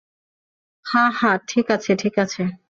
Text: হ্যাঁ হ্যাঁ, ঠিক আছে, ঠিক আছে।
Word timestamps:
হ্যাঁ 0.85 1.11
হ্যাঁ, 1.11 1.37
ঠিক 1.47 1.65
আছে, 1.71 1.91
ঠিক 1.95 2.15
আছে। 2.17 2.43